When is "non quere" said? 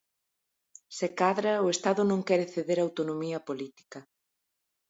2.09-2.45